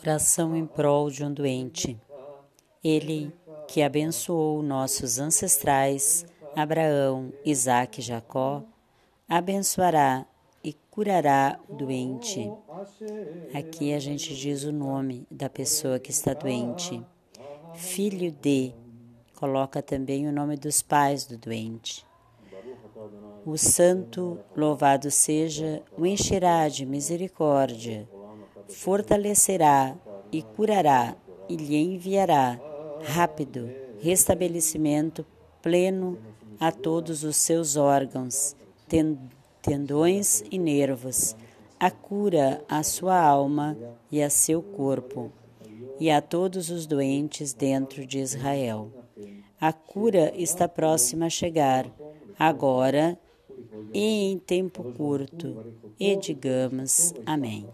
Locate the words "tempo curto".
54.38-55.62